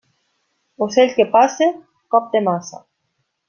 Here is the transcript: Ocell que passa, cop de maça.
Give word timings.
Ocell 0.85 1.11
que 1.19 1.27
passa, 1.37 1.69
cop 2.17 2.35
de 2.37 2.45
maça. 2.51 2.85